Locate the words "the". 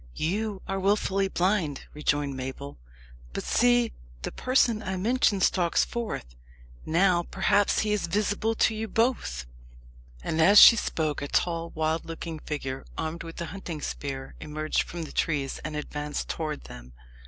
4.23-4.31, 15.03-15.11